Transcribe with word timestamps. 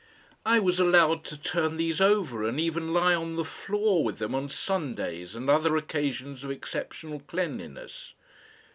I 0.47 0.57
was 0.57 0.79
allowed 0.79 1.23
to 1.25 1.39
turn 1.39 1.77
these 1.77 2.01
over 2.01 2.43
and 2.43 2.59
even 2.59 2.91
lie 2.91 3.13
on 3.13 3.35
the 3.35 3.45
floor 3.45 4.03
with 4.03 4.17
them 4.17 4.33
on 4.33 4.49
Sundays 4.49 5.35
and 5.35 5.47
other 5.47 5.77
occasions 5.77 6.43
of 6.43 6.49
exceptional 6.49 7.19
cleanliness. 7.19 8.15